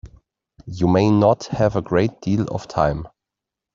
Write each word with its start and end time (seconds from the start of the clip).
You 0.65 0.87
may 0.87 1.11
not 1.11 1.45
have 1.45 1.75
a 1.75 1.81
great 1.83 2.21
deal 2.21 2.47
of 2.47 2.67
time. 2.67 3.07